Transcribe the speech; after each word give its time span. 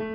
Hi, 0.00 0.06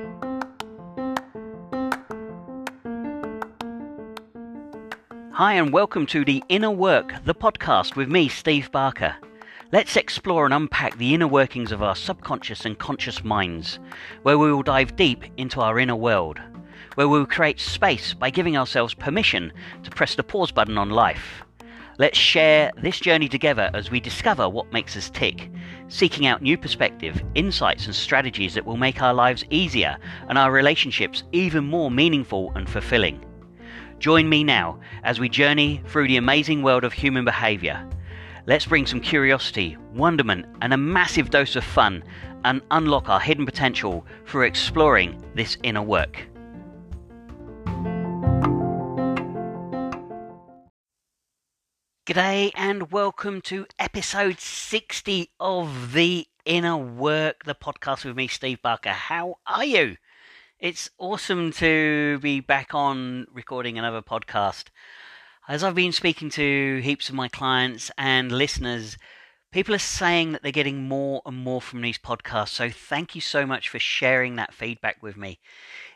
and 5.56 5.74
welcome 5.74 6.06
to 6.06 6.24
The 6.24 6.42
Inner 6.48 6.71
Work, 6.71 7.16
the 7.25 7.36
podcast 7.36 7.97
with 7.97 8.07
me, 8.07 8.29
Steve 8.29 8.71
Barker. 8.71 9.17
Let's 9.73 9.97
explore 9.97 10.46
and 10.46 10.54
unpack 10.54 10.97
the 10.97 11.13
inner 11.13 11.27
workings 11.27 11.73
of 11.73 11.83
our 11.83 11.97
subconscious 11.97 12.63
and 12.63 12.79
conscious 12.79 13.25
minds, 13.25 13.79
where 14.21 14.38
we 14.38 14.54
will 14.54 14.63
dive 14.63 14.96
deep 14.96 15.25
into 15.35 15.59
our 15.59 15.77
inner 15.77 15.97
world, 15.97 16.39
where 16.95 17.09
we 17.09 17.20
will 17.20 17.25
create 17.25 17.59
space 17.59 18.13
by 18.13 18.29
giving 18.29 18.55
ourselves 18.55 18.93
permission 18.93 19.52
to 19.84 19.91
press 19.91 20.15
the 20.15 20.23
pause 20.23 20.54
button 20.54 20.77
on 20.77 20.91
life. 20.91 21.43
Let's 22.00 22.18
share 22.18 22.71
this 22.81 23.02
journey 23.02 23.27
together 23.27 23.70
as 23.73 23.91
we 23.91 24.00
discover 24.00 24.47
what 24.47 24.71
makes 24.71 24.95
us 24.95 25.09
tick, 25.09 25.50
seeking 25.88 26.25
out 26.25 26.41
new 26.41 26.57
perspective, 26.57 27.21
insights, 27.36 27.86
and 27.86 27.95
strategies 27.95 28.54
that 28.54 28.66
will 28.66 28.77
make 28.77 29.02
our 29.02 29.13
lives 29.13 29.45
easier 29.49 29.98
and 30.29 30.38
our 30.38 30.52
relationships 30.52 31.23
even 31.31 31.63
more 31.63 31.91
meaningful 31.91 32.52
and 32.55 32.70
fulfilling. 32.70 33.23
Join 33.99 34.27
me 34.27 34.44
now 34.44 34.80
as 35.03 35.20
we 35.20 35.30
journey 35.30 35.81
through 35.88 36.08
the 36.08 36.17
amazing 36.17 36.61
world 36.61 36.84
of 36.84 36.94
human 36.94 37.23
behavior. 37.23 37.88
Let's 38.45 38.66
bring 38.66 38.85
some 38.85 38.99
curiosity, 38.99 39.77
wonderment, 39.94 40.45
and 40.61 40.73
a 40.73 40.77
massive 40.77 41.30
dose 41.30 41.55
of 41.55 41.63
fun 41.63 42.03
and 42.44 42.61
unlock 42.72 43.08
our 43.08 43.20
hidden 43.20 43.45
potential 43.45 44.05
through 44.25 44.44
exploring 44.44 45.23
this 45.36 45.58
inner 45.63 45.81
work. 45.81 46.27
G'day 52.05 52.52
and 52.53 52.91
welcome 52.91 53.39
to 53.43 53.66
episode 53.80 54.38
60 54.38 55.30
of 55.39 55.94
The 55.94 56.27
Inner 56.44 56.75
Work, 56.75 57.45
the 57.45 57.55
podcast 57.55 58.03
with 58.03 58.17
me, 58.17 58.27
Steve 58.27 58.61
Barker. 58.61 58.89
How 58.89 59.35
are 59.48 59.63
you? 59.63 59.95
It's 60.59 60.89
awesome 60.97 61.53
to 61.53 62.20
be 62.20 62.41
back 62.41 62.75
on 62.75 63.27
recording 63.31 63.80
another 63.80 64.02
podcast. 64.02 64.66
As 65.47 65.63
I've 65.63 65.75
been 65.75 65.94
speaking 65.94 66.30
to 66.31 66.81
heaps 66.83 67.08
of 67.08 67.16
my 67.16 67.30
clients 67.30 67.89
and 67.97 68.33
listeners, 68.33 68.97
people 69.54 69.76
are 69.76 69.80
saying 69.80 70.32
that 70.32 70.42
they're 70.42 70.52
getting 70.52 70.88
more 70.88 71.22
and 71.28 71.38
more 71.38 71.62
from 71.62 71.82
these 71.82 72.00
podcasts. 72.00 72.50
So 72.50 72.72
thank 72.72 73.14
you 73.14 73.22
so 73.22 73.46
much 73.46 73.70
for 73.70 73.78
sharing 73.78 74.36
that 74.36 74.52
feedback 74.52 74.98
with 75.02 75.16
me. 75.16 75.40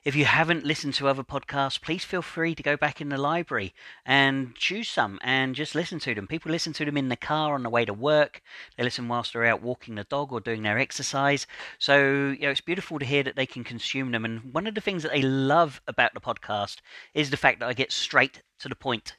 If 0.04 0.16
you 0.16 0.26
haven't 0.26 0.64
listened 0.64 0.94
to 0.96 1.08
other 1.08 1.24
podcasts, 1.24 1.82
please 1.82 2.06
feel 2.06 2.22
free 2.22 2.54
to 2.54 2.62
go 2.62 2.78
back 2.78 3.02
in 3.02 3.10
the 3.10 3.18
library 3.18 3.74
and 4.06 4.54
choose 4.54 4.88
some 4.88 5.18
and 5.24 5.56
just 5.56 5.74
listen 5.74 5.98
to 6.02 6.14
them. 6.14 6.28
People 6.28 6.52
listen 6.52 6.72
to 6.74 6.86
them 6.86 6.98
in 6.98 7.10
the 7.10 7.16
car 7.16 7.56
on 7.56 7.64
the 7.64 7.70
way 7.72 7.84
to 7.84 7.94
work. 7.94 8.44
They 8.78 8.84
listen 8.84 9.08
whilst 9.08 9.34
they're 9.34 9.46
out 9.46 9.64
walking 9.64 9.96
the 9.96 10.04
dog 10.04 10.32
or 10.32 10.40
doing 10.40 10.62
their 10.62 10.78
exercise. 10.78 11.48
So, 11.80 12.36
you 12.40 12.42
know, 12.42 12.52
it's 12.52 12.62
beautiful 12.62 13.00
to 13.00 13.06
hear 13.06 13.24
that 13.24 13.36
they 13.36 13.48
can 13.48 13.64
consume 13.64 14.12
them. 14.12 14.24
And 14.24 14.54
one 14.54 14.68
of 14.68 14.76
the 14.76 14.82
things 14.82 15.02
that 15.02 15.12
they 15.12 15.24
love 15.24 15.82
about 15.88 16.14
the 16.14 16.22
podcast 16.22 16.78
is 17.16 17.32
the 17.32 17.38
fact 17.38 17.60
that 17.60 17.70
I 17.70 17.74
get 17.74 17.92
straight 17.92 18.44
to 18.60 18.70
the 18.70 18.76
point. 18.76 19.18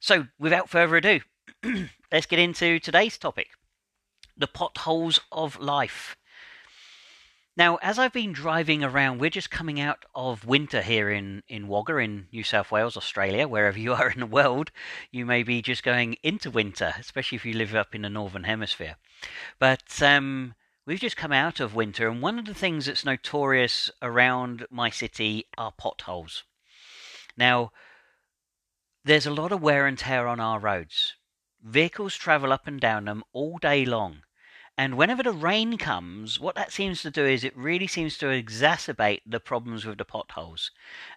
So, 0.00 0.28
without 0.38 0.70
further 0.70 0.96
ado, 0.96 1.20
let's 2.10 2.26
get 2.26 2.38
into 2.38 2.80
today's 2.80 3.18
topic 3.18 3.48
the 4.36 4.46
potholes 4.46 5.20
of 5.32 5.58
life. 5.58 6.16
Now, 7.56 7.76
as 7.76 7.98
I've 7.98 8.12
been 8.12 8.32
driving 8.32 8.84
around, 8.84 9.18
we're 9.18 9.30
just 9.30 9.50
coming 9.50 9.80
out 9.80 10.04
of 10.14 10.44
winter 10.44 10.82
here 10.82 11.10
in, 11.10 11.42
in 11.48 11.68
Wagga, 11.68 11.96
in 11.96 12.28
New 12.30 12.44
South 12.44 12.70
Wales, 12.70 12.98
Australia, 12.98 13.48
wherever 13.48 13.78
you 13.78 13.94
are 13.94 14.10
in 14.10 14.20
the 14.20 14.26
world. 14.26 14.70
You 15.10 15.24
may 15.24 15.42
be 15.42 15.62
just 15.62 15.82
going 15.82 16.16
into 16.22 16.50
winter, 16.50 16.92
especially 16.98 17.36
if 17.36 17.46
you 17.46 17.54
live 17.54 17.74
up 17.74 17.94
in 17.94 18.02
the 18.02 18.10
Northern 18.10 18.44
Hemisphere. 18.44 18.96
But 19.58 20.02
um, 20.02 20.54
we've 20.84 21.00
just 21.00 21.16
come 21.16 21.32
out 21.32 21.58
of 21.58 21.74
winter, 21.74 22.08
and 22.10 22.20
one 22.20 22.38
of 22.38 22.44
the 22.44 22.52
things 22.52 22.84
that's 22.84 23.06
notorious 23.06 23.90
around 24.02 24.66
my 24.70 24.90
city 24.90 25.46
are 25.56 25.72
potholes. 25.72 26.44
Now, 27.38 27.72
there's 29.02 29.26
a 29.26 29.30
lot 29.30 29.52
of 29.52 29.62
wear 29.62 29.86
and 29.86 29.96
tear 29.96 30.26
on 30.26 30.40
our 30.40 30.58
roads. 30.58 31.14
Vehicles 31.62 32.16
travel 32.16 32.52
up 32.52 32.66
and 32.66 32.78
down 32.78 33.06
them 33.06 33.24
all 33.32 33.56
day 33.56 33.86
long. 33.86 34.22
And 34.78 34.96
whenever 34.96 35.22
the 35.22 35.32
rain 35.32 35.78
comes, 35.78 36.38
what 36.38 36.54
that 36.56 36.70
seems 36.70 37.00
to 37.02 37.10
do 37.10 37.24
is 37.24 37.44
it 37.44 37.56
really 37.56 37.86
seems 37.86 38.18
to 38.18 38.26
exacerbate 38.26 39.22
the 39.24 39.40
problems 39.40 39.86
with 39.86 39.96
the 39.96 40.04
potholes. 40.04 40.70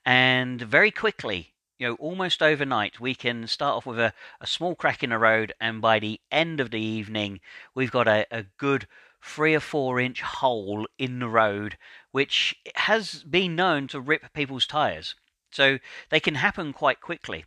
And 0.06 0.62
very 0.62 0.92
quickly, 0.92 1.54
you 1.78 1.88
know, 1.88 1.96
almost 1.96 2.42
overnight, 2.42 3.00
we 3.00 3.16
can 3.16 3.48
start 3.48 3.76
off 3.76 3.86
with 3.86 4.00
a, 4.00 4.14
a 4.40 4.48
small 4.48 4.76
crack 4.76 5.04
in 5.04 5.10
the 5.10 5.18
road, 5.18 5.54
and 5.60 5.82
by 5.82 6.00
the 6.00 6.22
end 6.32 6.60
of 6.60 6.72
the 6.72 6.82
evening, 6.82 7.42
we've 7.76 7.92
got 7.92 8.08
a, 8.08 8.26
a 8.32 8.44
good 8.58 8.88
three 9.22 9.56
or 9.56 9.60
four 9.60 10.00
inch 10.00 10.22
hole 10.22 10.88
in 10.98 11.20
the 11.20 11.28
road, 11.28 11.78
which 12.12 12.56
has 12.76 13.24
been 13.24 13.56
known 13.56 13.88
to 13.88 14.00
rip 14.00 14.32
people's 14.34 14.66
tyres. 14.66 15.16
So 15.52 15.80
they 16.10 16.20
can 16.20 16.36
happen 16.36 16.72
quite 16.74 17.02
quickly. 17.02 17.46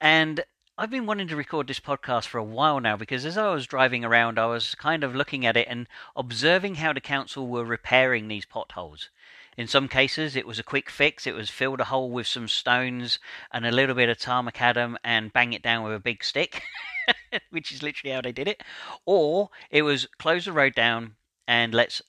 And 0.00 0.44
I've 0.76 0.90
been 0.90 1.06
wanting 1.06 1.28
to 1.28 1.36
record 1.36 1.68
this 1.68 1.78
podcast 1.78 2.26
for 2.26 2.38
a 2.38 2.42
while 2.42 2.80
now 2.80 2.96
because 2.96 3.24
as 3.24 3.38
I 3.38 3.48
was 3.54 3.64
driving 3.64 4.04
around, 4.04 4.40
I 4.40 4.46
was 4.46 4.74
kind 4.74 5.04
of 5.04 5.14
looking 5.14 5.46
at 5.46 5.56
it 5.56 5.68
and 5.70 5.86
observing 6.16 6.74
how 6.74 6.92
the 6.92 7.00
council 7.00 7.46
were 7.46 7.64
repairing 7.64 8.26
these 8.26 8.44
potholes. 8.44 9.08
In 9.56 9.68
some 9.68 9.86
cases, 9.86 10.34
it 10.34 10.48
was 10.48 10.58
a 10.58 10.64
quick 10.64 10.90
fix. 10.90 11.28
It 11.28 11.34
was 11.36 11.48
fill 11.48 11.76
the 11.76 11.84
hole 11.84 12.10
with 12.10 12.26
some 12.26 12.48
stones 12.48 13.20
and 13.52 13.64
a 13.64 13.70
little 13.70 13.94
bit 13.94 14.08
of 14.08 14.18
tar 14.18 14.42
macadam 14.42 14.96
and 15.04 15.32
bang 15.32 15.52
it 15.52 15.62
down 15.62 15.84
with 15.84 15.94
a 15.94 16.00
big 16.00 16.24
stick, 16.24 16.64
which 17.50 17.70
is 17.70 17.80
literally 17.80 18.12
how 18.12 18.22
they 18.22 18.32
did 18.32 18.48
it. 18.48 18.64
Or 19.06 19.50
it 19.70 19.82
was 19.82 20.08
close 20.18 20.46
the 20.46 20.52
road 20.52 20.74
down 20.74 21.14
and 21.46 21.72
let's 21.72 22.02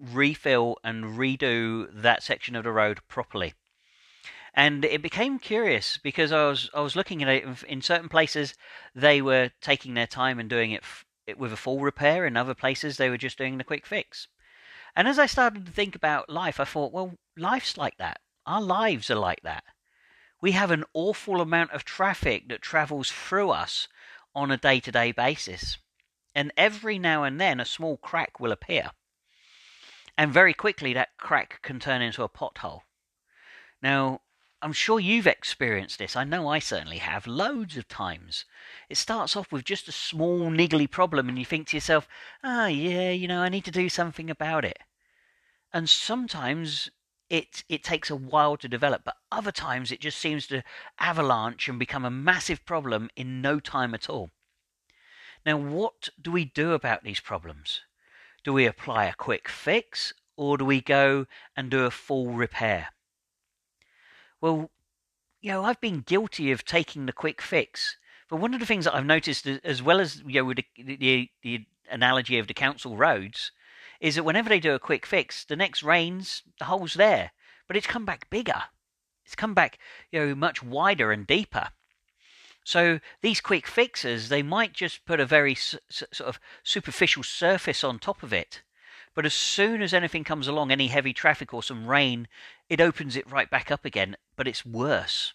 refill 0.00 0.78
and 0.82 1.18
redo 1.18 1.86
that 1.92 2.22
section 2.22 2.56
of 2.56 2.64
the 2.64 2.72
road 2.72 3.00
properly 3.08 3.52
and 4.56 4.86
it 4.86 5.02
became 5.02 5.38
curious 5.38 5.98
because 5.98 6.32
I 6.32 6.48
was 6.48 6.70
I 6.72 6.80
was 6.80 6.96
looking 6.96 7.22
at 7.22 7.28
it 7.28 7.62
in 7.64 7.82
certain 7.82 8.08
places 8.08 8.54
they 8.94 9.20
were 9.20 9.50
taking 9.60 9.92
their 9.92 10.06
time 10.06 10.40
and 10.40 10.48
doing 10.48 10.72
it, 10.72 10.82
f- 10.82 11.04
it 11.26 11.38
with 11.38 11.52
a 11.52 11.58
full 11.58 11.80
repair. 11.80 12.26
In 12.26 12.38
other 12.38 12.54
places 12.54 12.96
they 12.96 13.10
were 13.10 13.18
just 13.18 13.36
doing 13.36 13.58
the 13.58 13.64
quick 13.64 13.86
fix. 13.86 14.28
And 14.96 15.06
as 15.06 15.18
I 15.18 15.26
started 15.26 15.66
to 15.66 15.72
think 15.72 15.94
about 15.94 16.30
life, 16.30 16.58
I 16.58 16.64
thought, 16.64 16.92
well, 16.92 17.18
life's 17.36 17.76
like 17.76 17.98
that. 17.98 18.20
Our 18.46 18.62
lives 18.62 19.10
are 19.10 19.16
like 19.16 19.42
that. 19.42 19.64
We 20.40 20.52
have 20.52 20.70
an 20.70 20.84
awful 20.94 21.42
amount 21.42 21.72
of 21.72 21.84
traffic 21.84 22.48
that 22.48 22.62
travels 22.62 23.10
through 23.10 23.50
us 23.50 23.88
on 24.34 24.50
a 24.50 24.56
day 24.56 24.80
to 24.80 24.90
day 24.90 25.12
basis. 25.12 25.76
And 26.34 26.50
every 26.56 26.98
now 26.98 27.24
and 27.24 27.38
then 27.38 27.60
a 27.60 27.66
small 27.66 27.98
crack 27.98 28.40
will 28.40 28.52
appear. 28.52 28.90
And 30.16 30.32
very 30.32 30.54
quickly 30.54 30.94
that 30.94 31.18
crack 31.18 31.60
can 31.60 31.78
turn 31.78 32.00
into 32.00 32.22
a 32.22 32.28
pothole. 32.28 32.80
Now, 33.82 34.22
I'm 34.62 34.72
sure 34.72 34.98
you've 34.98 35.26
experienced 35.26 35.98
this. 35.98 36.16
I 36.16 36.24
know 36.24 36.48
I 36.48 36.58
certainly 36.60 36.98
have, 36.98 37.26
loads 37.26 37.76
of 37.76 37.88
times. 37.88 38.46
It 38.88 38.96
starts 38.96 39.36
off 39.36 39.52
with 39.52 39.64
just 39.64 39.86
a 39.86 39.92
small, 39.92 40.50
niggly 40.50 40.90
problem, 40.90 41.28
and 41.28 41.38
you 41.38 41.44
think 41.44 41.68
to 41.68 41.76
yourself, 41.76 42.08
ah, 42.42 42.64
oh, 42.64 42.66
yeah, 42.66 43.10
you 43.10 43.28
know, 43.28 43.42
I 43.42 43.50
need 43.50 43.66
to 43.66 43.70
do 43.70 43.88
something 43.88 44.30
about 44.30 44.64
it. 44.64 44.78
And 45.72 45.88
sometimes 45.88 46.90
it 47.28 47.64
it 47.68 47.82
takes 47.82 48.08
a 48.08 48.16
while 48.16 48.56
to 48.56 48.68
develop, 48.68 49.02
but 49.04 49.16
other 49.30 49.52
times 49.52 49.92
it 49.92 50.00
just 50.00 50.18
seems 50.18 50.46
to 50.46 50.62
avalanche 50.98 51.68
and 51.68 51.78
become 51.78 52.04
a 52.04 52.10
massive 52.10 52.64
problem 52.64 53.10
in 53.14 53.42
no 53.42 53.60
time 53.60 53.94
at 53.94 54.08
all. 54.08 54.30
Now, 55.44 55.58
what 55.58 56.08
do 56.20 56.30
we 56.32 56.44
do 56.44 56.72
about 56.72 57.04
these 57.04 57.20
problems? 57.20 57.82
Do 58.42 58.52
we 58.52 58.66
apply 58.66 59.04
a 59.04 59.14
quick 59.14 59.48
fix, 59.48 60.14
or 60.36 60.56
do 60.56 60.64
we 60.64 60.80
go 60.80 61.26
and 61.56 61.70
do 61.70 61.84
a 61.84 61.90
full 61.90 62.32
repair? 62.32 62.88
Well, 64.40 64.70
you 65.40 65.50
know, 65.50 65.64
I've 65.64 65.80
been 65.80 66.00
guilty 66.00 66.50
of 66.52 66.64
taking 66.64 67.06
the 67.06 67.12
quick 67.12 67.40
fix. 67.40 67.96
But 68.28 68.36
one 68.36 68.54
of 68.54 68.60
the 68.60 68.66
things 68.66 68.84
that 68.84 68.94
I've 68.94 69.06
noticed, 69.06 69.46
as 69.46 69.82
well 69.82 70.00
as 70.00 70.22
you 70.26 70.42
know, 70.42 70.52
the, 70.52 70.64
the, 70.76 71.30
the 71.42 71.66
analogy 71.90 72.38
of 72.38 72.48
the 72.48 72.54
council 72.54 72.96
roads, 72.96 73.52
is 74.00 74.16
that 74.16 74.24
whenever 74.24 74.48
they 74.48 74.60
do 74.60 74.74
a 74.74 74.80
quick 74.80 75.06
fix, 75.06 75.44
the 75.44 75.56
next 75.56 75.82
rains, 75.82 76.42
the 76.58 76.64
hole's 76.66 76.94
there, 76.94 77.30
but 77.68 77.76
it's 77.76 77.86
come 77.86 78.04
back 78.04 78.28
bigger. 78.28 78.64
It's 79.24 79.34
come 79.34 79.54
back, 79.54 79.78
you 80.10 80.20
know, 80.20 80.34
much 80.34 80.62
wider 80.62 81.12
and 81.12 81.26
deeper. 81.26 81.68
So 82.64 82.98
these 83.22 83.40
quick 83.40 83.66
fixes, 83.66 84.28
they 84.28 84.42
might 84.42 84.72
just 84.72 85.06
put 85.06 85.20
a 85.20 85.26
very 85.26 85.54
sort 85.54 86.20
of 86.20 86.40
superficial 86.64 87.22
surface 87.22 87.84
on 87.84 87.98
top 87.98 88.24
of 88.24 88.32
it, 88.32 88.62
but 89.16 89.24
as 89.24 89.32
soon 89.32 89.80
as 89.80 89.94
anything 89.94 90.24
comes 90.24 90.46
along, 90.46 90.70
any 90.70 90.88
heavy 90.88 91.14
traffic 91.14 91.54
or 91.54 91.62
some 91.62 91.86
rain, 91.86 92.28
it 92.68 92.82
opens 92.82 93.16
it 93.16 93.28
right 93.28 93.48
back 93.48 93.70
up 93.70 93.86
again, 93.86 94.14
but 94.36 94.46
it's 94.46 94.66
worse. 94.66 95.32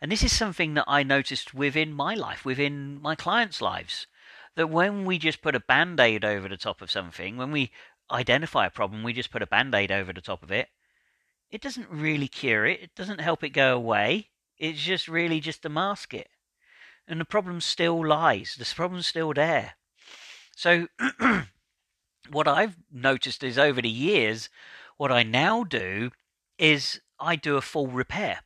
And 0.00 0.10
this 0.10 0.24
is 0.24 0.32
something 0.32 0.72
that 0.72 0.86
I 0.88 1.02
noticed 1.02 1.52
within 1.52 1.92
my 1.92 2.14
life, 2.14 2.46
within 2.46 2.98
my 3.02 3.14
clients' 3.14 3.60
lives. 3.60 4.06
That 4.54 4.70
when 4.70 5.04
we 5.04 5.18
just 5.18 5.42
put 5.42 5.54
a 5.54 5.60
band 5.60 6.00
aid 6.00 6.24
over 6.24 6.48
the 6.48 6.56
top 6.56 6.80
of 6.80 6.90
something, 6.90 7.36
when 7.36 7.52
we 7.52 7.72
identify 8.10 8.64
a 8.64 8.70
problem, 8.70 9.02
we 9.02 9.12
just 9.12 9.30
put 9.30 9.42
a 9.42 9.46
band 9.46 9.74
aid 9.74 9.92
over 9.92 10.14
the 10.14 10.22
top 10.22 10.42
of 10.42 10.50
it, 10.50 10.70
it 11.50 11.60
doesn't 11.60 11.90
really 11.90 12.26
cure 12.26 12.64
it, 12.64 12.80
it 12.80 12.94
doesn't 12.94 13.20
help 13.20 13.44
it 13.44 13.50
go 13.50 13.76
away. 13.76 14.30
It's 14.56 14.80
just 14.80 15.08
really 15.08 15.40
just 15.40 15.60
to 15.62 15.68
mask 15.68 16.14
it. 16.14 16.30
And 17.06 17.20
the 17.20 17.26
problem 17.26 17.60
still 17.60 18.06
lies, 18.06 18.56
the 18.58 18.64
problem's 18.74 19.06
still 19.06 19.34
there. 19.34 19.74
So 20.56 20.88
what 22.30 22.48
I've 22.48 22.76
noticed 22.92 23.42
is 23.42 23.58
over 23.58 23.80
the 23.82 23.88
years, 23.88 24.48
What 24.96 25.12
I 25.12 25.22
now 25.22 25.64
do 25.64 26.10
is 26.58 27.00
I 27.20 27.36
do 27.36 27.56
a 27.56 27.60
full 27.60 27.86
repair. 27.86 28.40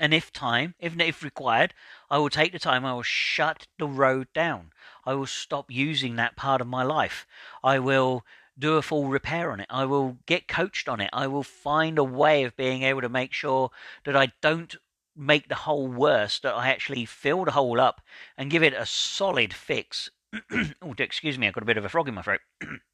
And 0.00 0.12
if 0.12 0.32
time, 0.32 0.74
if, 0.80 0.98
if 0.98 1.22
required, 1.22 1.72
I 2.10 2.18
will 2.18 2.30
take 2.30 2.52
the 2.52 2.58
time, 2.58 2.84
I 2.84 2.92
will 2.92 3.02
shut 3.02 3.68
the 3.78 3.86
road 3.86 4.26
down. 4.34 4.72
I 5.06 5.14
will 5.14 5.26
stop 5.26 5.70
using 5.70 6.16
that 6.16 6.36
part 6.36 6.60
of 6.60 6.66
my 6.66 6.82
life. 6.82 7.26
I 7.62 7.78
will 7.78 8.24
do 8.58 8.74
a 8.74 8.82
full 8.82 9.06
repair 9.06 9.50
on 9.50 9.60
it. 9.60 9.66
I 9.70 9.84
will 9.84 10.18
get 10.26 10.48
coached 10.48 10.88
on 10.88 11.00
it. 11.00 11.10
I 11.12 11.26
will 11.26 11.42
find 11.42 11.98
a 11.98 12.04
way 12.04 12.44
of 12.44 12.56
being 12.56 12.82
able 12.82 13.00
to 13.02 13.08
make 13.08 13.32
sure 13.32 13.70
that 14.04 14.16
I 14.16 14.32
don't 14.40 14.74
make 15.16 15.48
the 15.48 15.54
hole 15.54 15.86
worse, 15.86 16.40
that 16.40 16.54
I 16.54 16.68
actually 16.68 17.04
fill 17.04 17.44
the 17.44 17.52
hole 17.52 17.80
up 17.80 18.00
and 18.36 18.50
give 18.50 18.62
it 18.62 18.74
a 18.74 18.86
solid 18.86 19.52
fix. 19.52 20.10
oh, 20.52 20.94
excuse 20.98 21.38
me, 21.38 21.46
I've 21.46 21.54
got 21.54 21.62
a 21.62 21.66
bit 21.66 21.76
of 21.76 21.84
a 21.84 21.88
frog 21.88 22.08
in 22.08 22.14
my 22.14 22.22
throat. 22.22 22.40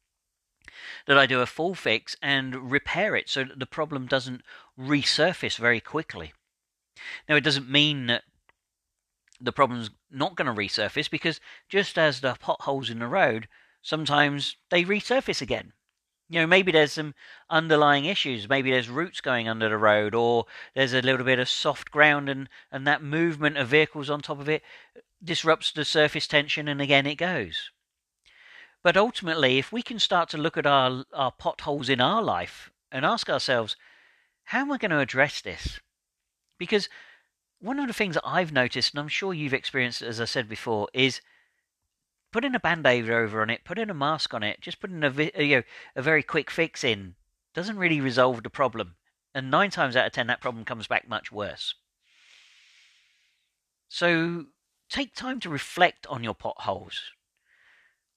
that 1.07 1.17
I 1.17 1.25
do 1.25 1.41
a 1.41 1.45
full 1.45 1.75
fix 1.75 2.15
and 2.21 2.71
repair 2.71 3.15
it 3.15 3.29
so 3.29 3.43
that 3.43 3.59
the 3.59 3.65
problem 3.65 4.07
doesn't 4.07 4.41
resurface 4.79 5.57
very 5.57 5.79
quickly. 5.79 6.33
Now, 7.27 7.35
it 7.35 7.43
doesn't 7.43 7.69
mean 7.69 8.07
that 8.07 8.23
the 9.39 9.51
problem's 9.51 9.89
not 10.09 10.35
going 10.35 10.47
to 10.47 10.53
resurface 10.53 11.09
because 11.09 11.39
just 11.67 11.97
as 11.97 12.21
the 12.21 12.35
potholes 12.39 12.89
in 12.89 12.99
the 12.99 13.07
road, 13.07 13.47
sometimes 13.81 14.57
they 14.69 14.83
resurface 14.83 15.41
again. 15.41 15.73
You 16.29 16.39
know, 16.39 16.47
maybe 16.47 16.71
there's 16.71 16.93
some 16.93 17.13
underlying 17.49 18.05
issues. 18.05 18.47
Maybe 18.47 18.71
there's 18.71 18.87
roots 18.87 19.19
going 19.19 19.49
under 19.49 19.67
the 19.67 19.77
road, 19.77 20.15
or 20.15 20.45
there's 20.73 20.93
a 20.93 21.01
little 21.01 21.25
bit 21.25 21.39
of 21.39 21.49
soft 21.49 21.91
ground, 21.91 22.29
and, 22.29 22.47
and 22.71 22.87
that 22.87 23.03
movement 23.03 23.57
of 23.57 23.67
vehicles 23.67 24.09
on 24.09 24.21
top 24.21 24.39
of 24.39 24.47
it 24.47 24.63
disrupts 25.21 25.73
the 25.73 25.83
surface 25.83 26.27
tension, 26.27 26.69
and 26.69 26.79
again 26.79 27.05
it 27.05 27.15
goes. 27.15 27.71
But 28.83 28.97
ultimately, 28.97 29.57
if 29.59 29.71
we 29.71 29.81
can 29.81 29.99
start 29.99 30.29
to 30.29 30.37
look 30.37 30.57
at 30.57 30.65
our, 30.65 31.05
our 31.13 31.31
potholes 31.31 31.87
in 31.87 32.01
our 32.01 32.21
life 32.21 32.71
and 32.91 33.05
ask 33.05 33.29
ourselves, 33.29 33.75
how 34.45 34.61
am 34.61 34.71
I 34.71 34.77
going 34.77 34.91
to 34.91 34.99
address 34.99 35.41
this? 35.41 35.79
Because 36.57 36.89
one 37.59 37.79
of 37.79 37.87
the 37.87 37.93
things 37.93 38.15
that 38.15 38.25
I've 38.25 38.51
noticed, 38.51 38.93
and 38.93 38.99
I'm 38.99 39.07
sure 39.07 39.33
you've 39.33 39.53
experienced, 39.53 40.01
as 40.01 40.19
I 40.19 40.25
said 40.25 40.49
before, 40.49 40.87
is 40.93 41.21
putting 42.31 42.55
a 42.55 42.59
band-aid 42.59 43.09
over 43.09 43.41
on 43.41 43.49
it, 43.51 43.61
putting 43.65 43.89
a 43.89 43.93
mask 43.93 44.33
on 44.33 44.41
it, 44.41 44.61
just 44.61 44.79
putting 44.79 45.03
a, 45.03 45.11
you 45.43 45.57
know, 45.57 45.63
a 45.95 46.01
very 46.01 46.23
quick 46.23 46.49
fix 46.49 46.83
in 46.83 47.15
doesn't 47.53 47.77
really 47.77 48.01
resolve 48.01 48.41
the 48.41 48.49
problem. 48.49 48.95
And 49.35 49.51
nine 49.51 49.69
times 49.69 49.95
out 49.95 50.07
of 50.07 50.13
ten, 50.13 50.27
that 50.27 50.41
problem 50.41 50.65
comes 50.65 50.87
back 50.87 51.07
much 51.07 51.31
worse. 51.31 51.75
So 53.89 54.45
take 54.89 55.13
time 55.13 55.39
to 55.41 55.49
reflect 55.49 56.07
on 56.07 56.23
your 56.23 56.33
potholes. 56.33 56.99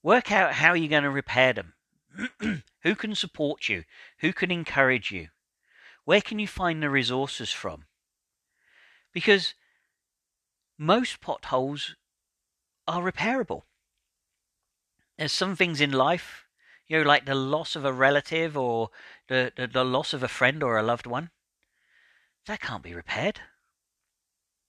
Work 0.04 0.30
out 0.30 0.52
how 0.52 0.74
you're 0.74 0.90
going 0.90 1.02
to 1.04 1.10
repair 1.10 1.54
them. 1.54 1.72
Who 2.82 2.94
can 2.94 3.14
support 3.14 3.70
you? 3.70 3.84
Who 4.18 4.34
can 4.34 4.50
encourage 4.50 5.10
you? 5.10 5.28
Where 6.04 6.20
can 6.20 6.38
you 6.38 6.46
find 6.46 6.82
the 6.82 6.90
resources 6.90 7.50
from? 7.50 7.86
Because 9.14 9.54
most 10.76 11.22
potholes 11.22 11.96
are 12.86 13.00
repairable. 13.00 13.62
There's 15.16 15.32
some 15.32 15.56
things 15.56 15.80
in 15.80 15.92
life, 15.92 16.44
you 16.86 16.98
know, 16.98 17.08
like 17.08 17.24
the 17.24 17.34
loss 17.34 17.74
of 17.74 17.86
a 17.86 17.92
relative 17.92 18.58
or 18.58 18.90
the, 19.28 19.54
the, 19.56 19.66
the 19.66 19.84
loss 19.84 20.12
of 20.12 20.22
a 20.22 20.28
friend 20.28 20.62
or 20.62 20.76
a 20.76 20.82
loved 20.82 21.06
one. 21.06 21.30
That 22.44 22.60
can't 22.60 22.82
be 22.82 22.94
repaired. 22.94 23.40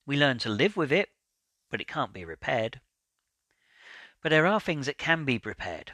We 0.06 0.16
learn 0.16 0.38
to 0.40 0.50
live 0.50 0.78
with 0.78 0.94
it, 0.94 1.10
but 1.70 1.82
it 1.82 1.90
can't 1.90 2.14
be 2.14 2.24
repaired. 2.24 2.80
But 4.25 4.31
there 4.31 4.48
are 4.48 4.60
things 4.60 4.88
that 4.88 4.98
can 4.98 5.24
be 5.24 5.38
prepared, 5.38 5.94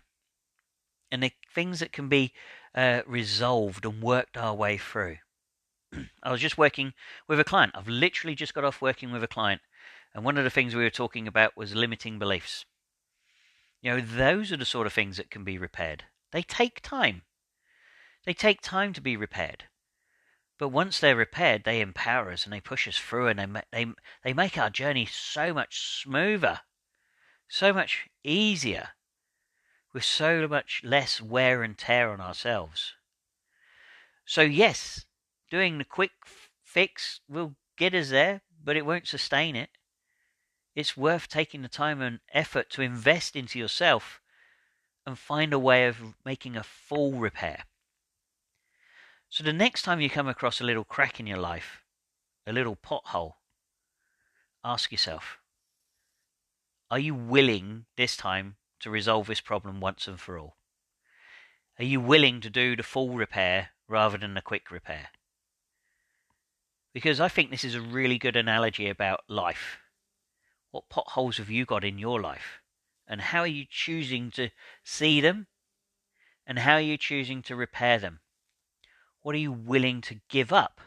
and 1.11 1.21
the 1.21 1.33
things 1.53 1.81
that 1.81 1.91
can 1.91 2.07
be 2.07 2.31
uh, 2.73 3.01
resolved 3.05 3.85
and 3.85 4.01
worked 4.01 4.37
our 4.37 4.55
way 4.55 4.77
through. 4.77 5.17
I 6.23 6.31
was 6.31 6.39
just 6.39 6.57
working 6.57 6.93
with 7.27 7.41
a 7.41 7.43
client. 7.43 7.73
I've 7.75 7.89
literally 7.89 8.33
just 8.33 8.53
got 8.53 8.63
off 8.63 8.81
working 8.81 9.11
with 9.11 9.21
a 9.21 9.27
client, 9.27 9.59
and 10.15 10.23
one 10.23 10.37
of 10.37 10.45
the 10.45 10.49
things 10.49 10.73
we 10.73 10.83
were 10.83 10.89
talking 10.89 11.27
about 11.27 11.57
was 11.57 11.75
limiting 11.75 12.19
beliefs. 12.19 12.63
You 13.81 13.91
know, 13.91 13.99
those 13.99 14.53
are 14.53 14.57
the 14.57 14.63
sort 14.63 14.87
of 14.87 14.93
things 14.93 15.17
that 15.17 15.29
can 15.29 15.43
be 15.43 15.57
repaired. 15.57 16.05
They 16.31 16.41
take 16.41 16.79
time. 16.81 17.23
They 18.25 18.33
take 18.33 18.61
time 18.61 18.93
to 18.93 19.01
be 19.01 19.17
repaired. 19.17 19.65
But 20.57 20.69
once 20.69 21.01
they're 21.01 21.17
repaired, 21.17 21.65
they 21.65 21.81
empower 21.81 22.31
us 22.31 22.45
and 22.45 22.53
they 22.53 22.61
push 22.61 22.87
us 22.87 22.97
through 22.97 23.27
and 23.27 23.37
they, 23.57 23.61
they, 23.73 23.91
they 24.23 24.31
make 24.31 24.57
our 24.57 24.69
journey 24.69 25.05
so 25.05 25.53
much 25.53 26.01
smoother, 26.01 26.61
so 27.51 27.73
much 27.73 28.07
easier, 28.23 28.89
with 29.93 30.03
so 30.03 30.47
much 30.47 30.81
less 30.83 31.21
wear 31.21 31.63
and 31.63 31.77
tear 31.77 32.11
on 32.11 32.21
ourselves. 32.21 32.93
So, 34.25 34.41
yes, 34.41 35.05
doing 35.49 35.77
the 35.77 35.85
quick 35.85 36.11
fix 36.63 37.19
will 37.27 37.55
get 37.77 37.93
us 37.93 38.09
there, 38.09 38.41
but 38.63 38.77
it 38.77 38.85
won't 38.85 39.07
sustain 39.07 39.55
it 39.55 39.69
it's 40.75 40.95
worth 40.95 41.27
taking 41.27 41.61
the 41.61 41.67
time 41.67 42.01
and 42.01 42.19
effort 42.33 42.69
to 42.71 42.81
invest 42.81 43.35
into 43.35 43.59
yourself 43.59 44.21
and 45.05 45.17
find 45.17 45.53
a 45.53 45.59
way 45.59 45.87
of 45.87 46.15
making 46.23 46.55
a 46.55 46.63
full 46.63 47.13
repair. 47.13 47.65
So 49.29 49.43
the 49.43 49.53
next 49.53 49.83
time 49.83 50.01
you 50.01 50.09
come 50.09 50.27
across 50.27 50.61
a 50.61 50.65
little 50.65 50.83
crack 50.83 51.19
in 51.19 51.27
your 51.27 51.37
life, 51.37 51.83
a 52.47 52.53
little 52.53 52.75
pothole, 52.75 53.33
ask 54.63 54.91
yourself, 54.91 55.39
are 56.91 56.99
you 56.99 57.15
willing 57.15 57.85
this 57.95 58.17
time 58.17 58.57
to 58.81 58.89
resolve 58.89 59.27
this 59.27 59.39
problem 59.39 59.79
once 59.79 60.09
and 60.09 60.19
for 60.19 60.37
all? 60.37 60.57
Are 61.79 61.85
you 61.85 62.01
willing 62.01 62.41
to 62.41 62.49
do 62.49 62.75
the 62.75 62.83
full 62.83 63.11
repair 63.11 63.69
rather 63.87 64.17
than 64.17 64.33
the 64.33 64.41
quick 64.41 64.69
repair? 64.69 65.07
Because 66.93 67.21
I 67.21 67.29
think 67.29 67.49
this 67.49 67.63
is 67.63 67.75
a 67.75 67.81
really 67.81 68.17
good 68.17 68.35
analogy 68.35 68.89
about 68.89 69.21
life. 69.29 69.79
What 70.71 70.89
potholes 70.89 71.37
have 71.37 71.49
you 71.49 71.65
got 71.65 71.85
in 71.85 71.97
your 71.97 72.19
life? 72.19 72.59
And 73.07 73.21
how 73.21 73.39
are 73.39 73.47
you 73.47 73.65
choosing 73.69 74.29
to 74.31 74.49
see 74.83 75.21
them? 75.21 75.47
And 76.45 76.59
how 76.59 76.73
are 76.73 76.81
you 76.81 76.97
choosing 76.97 77.41
to 77.43 77.55
repair 77.55 77.99
them? 77.99 78.19
What 79.21 79.33
are 79.33 79.39
you 79.39 79.53
willing 79.53 80.01
to 80.01 80.19
give 80.27 80.51
up 80.51 80.81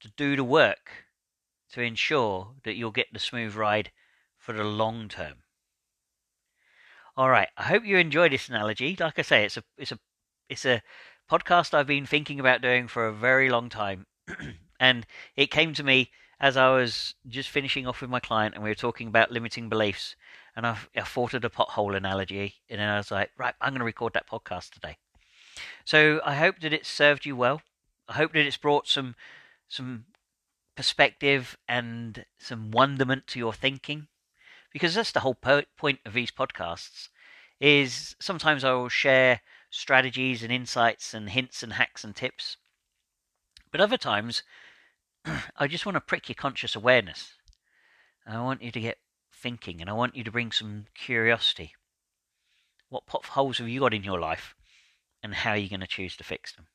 to 0.00 0.08
do 0.18 0.36
the 0.36 0.44
work 0.44 1.06
to 1.72 1.80
ensure 1.80 2.56
that 2.64 2.74
you'll 2.74 2.90
get 2.90 3.06
the 3.12 3.18
smooth 3.18 3.54
ride 3.54 3.90
for 4.50 4.56
the 4.56 4.64
long 4.64 5.08
term? 5.08 5.34
All 7.16 7.30
right, 7.30 7.48
I 7.56 7.64
hope 7.64 7.84
you 7.84 7.98
enjoyed 7.98 8.32
this 8.32 8.48
analogy. 8.48 8.96
Like 8.98 9.16
I 9.16 9.22
say, 9.22 9.44
it's 9.44 9.56
a 9.56 9.62
it's 9.78 9.92
a 9.92 9.98
it's 10.48 10.64
a 10.64 10.82
podcast 11.30 11.72
I've 11.72 11.86
been 11.86 12.04
thinking 12.04 12.40
about 12.40 12.60
doing 12.60 12.88
for 12.88 13.06
a 13.06 13.12
very 13.12 13.48
long 13.48 13.68
time, 13.68 14.06
and 14.80 15.06
it 15.36 15.52
came 15.52 15.72
to 15.74 15.84
me 15.84 16.10
as 16.40 16.56
I 16.56 16.74
was 16.74 17.14
just 17.28 17.48
finishing 17.48 17.86
off 17.86 18.00
with 18.00 18.10
my 18.10 18.18
client 18.18 18.54
and 18.54 18.64
we 18.64 18.70
were 18.70 18.74
talking 18.74 19.06
about 19.06 19.30
limiting 19.30 19.68
beliefs, 19.68 20.16
and 20.56 20.66
I, 20.66 20.78
I 20.96 21.02
thought 21.02 21.34
of 21.34 21.42
the 21.42 21.50
pothole 21.50 21.96
analogy, 21.96 22.54
and 22.68 22.82
I 22.82 22.96
was 22.96 23.12
like, 23.12 23.30
right, 23.38 23.54
I'm 23.60 23.70
going 23.70 23.78
to 23.80 23.84
record 23.84 24.14
that 24.14 24.28
podcast 24.28 24.70
today. 24.70 24.96
So 25.84 26.20
I 26.24 26.34
hope 26.34 26.58
that 26.60 26.72
it 26.72 26.86
served 26.86 27.24
you 27.24 27.36
well. 27.36 27.62
I 28.08 28.14
hope 28.14 28.32
that 28.32 28.46
it's 28.46 28.56
brought 28.56 28.88
some 28.88 29.14
some 29.68 30.06
perspective 30.80 31.58
and 31.68 32.24
some 32.38 32.70
wonderment 32.70 33.26
to 33.28 33.38
your 33.38 33.52
thinking, 33.52 34.08
because 34.72 34.94
that's 34.94 35.12
the 35.12 35.20
whole 35.20 35.34
po- 35.34 35.64
point 35.76 36.00
of 36.04 36.12
these 36.12 36.30
podcasts. 36.30 37.08
Is 37.60 38.16
sometimes 38.20 38.64
I 38.64 38.72
will 38.72 38.88
share 38.88 39.42
strategies 39.68 40.42
and 40.42 40.50
insights 40.50 41.12
and 41.12 41.28
hints 41.28 41.62
and 41.62 41.74
hacks 41.74 42.04
and 42.04 42.16
tips, 42.16 42.56
but 43.70 43.80
other 43.82 43.98
times 43.98 44.42
I 45.56 45.66
just 45.66 45.84
want 45.84 45.96
to 45.96 46.00
prick 46.00 46.28
your 46.28 46.36
conscious 46.36 46.74
awareness. 46.74 47.34
I 48.26 48.40
want 48.40 48.62
you 48.62 48.70
to 48.70 48.80
get 48.80 48.98
thinking 49.32 49.80
and 49.80 49.90
I 49.90 49.94
want 49.94 50.16
you 50.16 50.24
to 50.24 50.30
bring 50.30 50.52
some 50.52 50.86
curiosity. 50.94 51.72
What 52.88 53.06
potholes 53.06 53.58
have 53.58 53.68
you 53.68 53.80
got 53.80 53.94
in 53.94 54.04
your 54.04 54.20
life 54.20 54.54
and 55.22 55.34
how 55.34 55.50
are 55.50 55.56
you 55.56 55.68
going 55.68 55.80
to 55.80 55.86
choose 55.86 56.16
to 56.16 56.24
fix 56.24 56.52
them? 56.52 56.66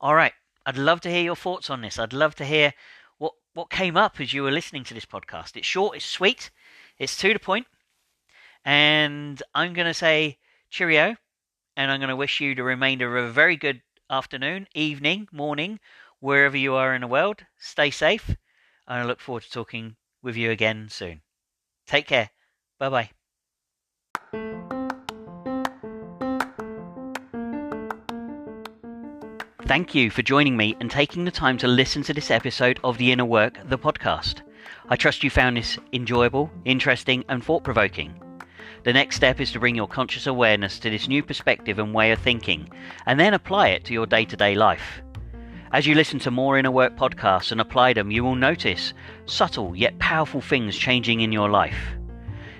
All 0.00 0.14
right. 0.14 0.32
I'd 0.66 0.76
love 0.76 1.00
to 1.02 1.10
hear 1.10 1.22
your 1.22 1.36
thoughts 1.36 1.70
on 1.70 1.80
this. 1.80 1.98
I'd 1.98 2.12
love 2.12 2.34
to 2.36 2.44
hear 2.44 2.74
what, 3.18 3.32
what 3.54 3.70
came 3.70 3.96
up 3.96 4.20
as 4.20 4.32
you 4.32 4.42
were 4.42 4.50
listening 4.50 4.84
to 4.84 4.94
this 4.94 5.06
podcast. 5.06 5.56
It's 5.56 5.66
short, 5.66 5.96
it's 5.96 6.04
sweet, 6.04 6.50
it's 7.00 7.16
to 7.16 7.32
the 7.32 7.40
point, 7.40 7.66
And 8.62 9.42
I'm 9.54 9.72
going 9.72 9.86
to 9.86 9.94
say 9.94 10.38
cheerio. 10.68 11.16
And 11.76 11.90
I'm 11.90 11.98
going 11.98 12.10
to 12.10 12.16
wish 12.16 12.40
you 12.40 12.54
the 12.54 12.62
remainder 12.62 13.16
of 13.16 13.24
a 13.24 13.32
very 13.32 13.56
good 13.56 13.80
afternoon, 14.10 14.66
evening, 14.74 15.28
morning, 15.32 15.80
wherever 16.20 16.58
you 16.58 16.74
are 16.74 16.94
in 16.94 17.00
the 17.00 17.06
world. 17.06 17.46
Stay 17.58 17.90
safe, 17.90 18.28
and 18.86 18.98
I 19.00 19.04
look 19.04 19.20
forward 19.20 19.44
to 19.44 19.50
talking 19.50 19.96
with 20.22 20.36
you 20.36 20.50
again 20.50 20.88
soon. 20.90 21.22
Take 21.86 22.06
care. 22.06 22.30
Bye 22.78 22.90
bye. 22.90 23.10
Thank 29.62 29.94
you 29.94 30.10
for 30.10 30.20
joining 30.20 30.56
me 30.56 30.76
and 30.80 30.90
taking 30.90 31.24
the 31.24 31.30
time 31.30 31.56
to 31.58 31.68
listen 31.68 32.02
to 32.02 32.12
this 32.12 32.30
episode 32.30 32.78
of 32.84 32.98
The 32.98 33.12
Inner 33.12 33.24
Work, 33.24 33.58
the 33.64 33.78
podcast. 33.78 34.42
I 34.88 34.96
trust 34.96 35.22
you 35.24 35.30
found 35.30 35.56
this 35.56 35.78
enjoyable, 35.92 36.50
interesting, 36.64 37.24
and 37.28 37.44
thought 37.44 37.64
provoking. 37.64 38.14
The 38.82 38.92
next 38.92 39.16
step 39.16 39.40
is 39.40 39.52
to 39.52 39.60
bring 39.60 39.74
your 39.74 39.88
conscious 39.88 40.26
awareness 40.26 40.78
to 40.78 40.90
this 40.90 41.06
new 41.06 41.22
perspective 41.22 41.78
and 41.78 41.92
way 41.92 42.12
of 42.12 42.18
thinking, 42.18 42.70
and 43.06 43.20
then 43.20 43.34
apply 43.34 43.68
it 43.68 43.84
to 43.84 43.92
your 43.92 44.06
day 44.06 44.24
to 44.24 44.36
day 44.36 44.54
life. 44.54 45.02
As 45.72 45.86
you 45.86 45.94
listen 45.94 46.18
to 46.20 46.30
more 46.30 46.58
inner 46.58 46.70
work 46.70 46.96
podcasts 46.96 47.52
and 47.52 47.60
apply 47.60 47.92
them, 47.92 48.10
you 48.10 48.24
will 48.24 48.34
notice 48.34 48.92
subtle 49.26 49.76
yet 49.76 49.98
powerful 49.98 50.40
things 50.40 50.76
changing 50.76 51.20
in 51.20 51.30
your 51.30 51.48
life. 51.48 51.94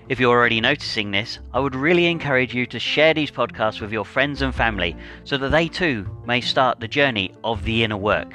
If 0.08 0.20
you're 0.20 0.36
already 0.36 0.60
noticing 0.60 1.10
this, 1.10 1.38
I 1.54 1.60
would 1.60 1.74
really 1.74 2.06
encourage 2.06 2.54
you 2.54 2.66
to 2.66 2.78
share 2.78 3.14
these 3.14 3.30
podcasts 3.30 3.80
with 3.80 3.92
your 3.92 4.04
friends 4.04 4.42
and 4.42 4.54
family 4.54 4.96
so 5.24 5.38
that 5.38 5.50
they 5.50 5.68
too 5.68 6.06
may 6.26 6.40
start 6.40 6.80
the 6.80 6.88
journey 6.88 7.32
of 7.44 7.64
the 7.64 7.82
inner 7.82 7.96
work. 7.96 8.34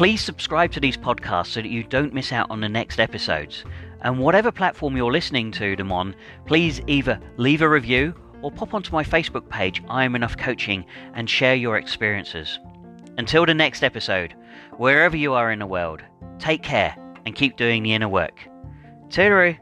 Please 0.00 0.24
subscribe 0.24 0.72
to 0.72 0.80
these 0.80 0.96
podcasts 0.96 1.48
so 1.48 1.60
that 1.60 1.68
you 1.68 1.84
don't 1.84 2.14
miss 2.14 2.32
out 2.32 2.50
on 2.50 2.62
the 2.62 2.68
next 2.70 2.98
episodes. 2.98 3.66
And 4.00 4.18
whatever 4.18 4.50
platform 4.50 4.96
you're 4.96 5.12
listening 5.12 5.52
to 5.52 5.76
them 5.76 5.92
on, 5.92 6.16
please 6.46 6.80
either 6.86 7.20
leave 7.36 7.60
a 7.60 7.68
review 7.68 8.14
or 8.40 8.50
pop 8.50 8.72
onto 8.72 8.92
my 8.92 9.04
Facebook 9.04 9.46
page, 9.50 9.82
I 9.90 10.04
Am 10.04 10.14
Enough 10.14 10.38
Coaching, 10.38 10.86
and 11.12 11.28
share 11.28 11.54
your 11.54 11.76
experiences. 11.76 12.58
Until 13.18 13.44
the 13.44 13.52
next 13.52 13.82
episode, 13.82 14.34
wherever 14.78 15.18
you 15.18 15.34
are 15.34 15.52
in 15.52 15.58
the 15.58 15.66
world, 15.66 16.00
take 16.38 16.62
care 16.62 16.96
and 17.26 17.34
keep 17.34 17.58
doing 17.58 17.82
the 17.82 17.92
inner 17.92 18.08
work. 18.08 18.40
Toodaloo! 19.10 19.58